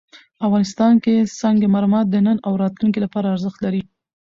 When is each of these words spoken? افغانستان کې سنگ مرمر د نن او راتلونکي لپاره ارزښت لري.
افغانستان 0.45 0.93
کې 1.03 1.15
سنگ 1.39 1.61
مرمر 1.75 2.03
د 2.09 2.15
نن 2.25 2.37
او 2.47 2.53
راتلونکي 2.63 2.99
لپاره 3.05 3.31
ارزښت 3.33 3.59
لري. 3.65 3.81